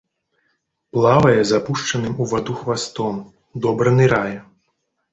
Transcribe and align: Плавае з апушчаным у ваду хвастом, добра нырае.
Плавае 0.97 1.35
з 1.51 1.59
апушчаным 1.59 2.13
у 2.21 2.29
ваду 2.33 2.59
хвастом, 2.65 3.23
добра 3.67 3.89
нырае. 4.03 4.39